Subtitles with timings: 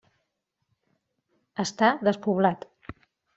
[1.65, 2.67] Està despoblat.